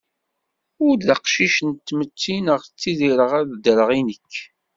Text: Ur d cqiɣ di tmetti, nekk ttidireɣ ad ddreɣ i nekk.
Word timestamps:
Ur 0.85 0.95
d 0.97 1.09
cqiɣ 1.21 1.55
di 1.73 1.79
tmetti, 1.87 2.35
nekk 2.45 2.63
ttidireɣ 2.67 3.31
ad 3.39 3.47
ddreɣ 3.51 3.89
i 3.99 4.01
nekk. 4.07 4.33